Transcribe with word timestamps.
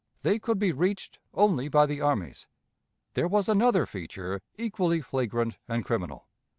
They 0.23 0.39
could 0.39 0.57
be 0.57 0.71
reached 0.71 1.19
only 1.31 1.69
by 1.69 1.85
the 1.85 2.01
armies. 2.01 2.47
There 3.13 3.27
was 3.27 3.47
another 3.47 3.85
feature 3.85 4.41
equally 4.57 4.99
flagrant 4.99 5.59
and 5.67 5.85
criminal. 5.85 6.27